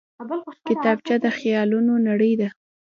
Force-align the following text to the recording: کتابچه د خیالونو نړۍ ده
کتابچه 0.67 1.15
د 1.23 1.25
خیالونو 1.37 1.93
نړۍ 2.07 2.33
ده 2.39 2.49